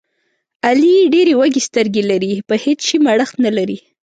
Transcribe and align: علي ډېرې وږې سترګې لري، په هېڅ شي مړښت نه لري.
علي 0.65 0.95
ډېرې 1.13 1.33
وږې 1.37 1.61
سترګې 1.69 2.03
لري، 2.11 2.33
په 2.47 2.55
هېڅ 2.63 2.79
شي 2.87 2.97
مړښت 3.05 3.35
نه 3.45 3.51
لري. 3.57 3.77